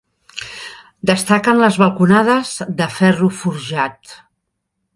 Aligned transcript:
Destaquen 1.09 1.61
les 1.63 1.77
balconades 1.83 2.55
de 2.81 2.89
ferro 2.97 3.29
forjat. 3.43 4.19